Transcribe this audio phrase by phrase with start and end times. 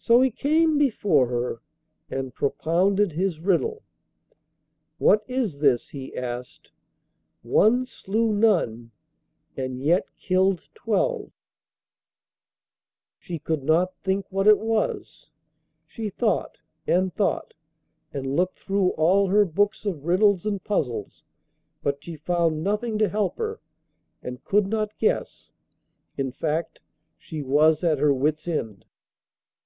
[0.00, 1.60] So he came before her
[2.08, 3.82] and propounded his riddle.
[4.96, 6.70] 'What is this?' he asked.
[7.42, 8.92] 'One slew none
[9.54, 11.32] and yet killed twelve.'
[13.18, 15.30] She could not think what it was!
[15.84, 17.52] She thought, and thought,
[18.14, 21.24] and looked through all her books of riddles and puzzles,
[21.82, 23.60] but she found nothing to help her,
[24.22, 25.52] and could not guess;
[26.16, 26.82] in fact,
[27.18, 28.86] she was at her wits' end.